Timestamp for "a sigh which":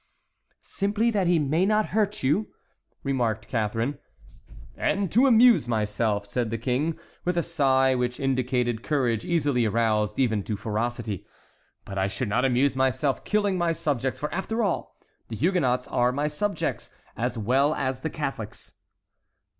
7.37-8.19